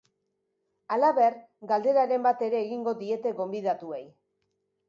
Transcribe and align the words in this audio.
Halaber, 0.95 1.37
galderaren 1.73 2.25
bat 2.29 2.43
ere 2.49 2.59
egingo 2.69 2.97
diete 3.05 3.35
gonbidatuei. 3.43 4.05